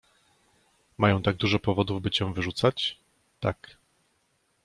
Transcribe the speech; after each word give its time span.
—Mają 0.97 1.21
tak 1.21 1.35
dużo 1.35 1.59
powodów, 1.59 2.01
by 2.01 2.11
cię 2.11 2.33
wyrzucać?— 2.33 2.97
Tak. 3.39 3.77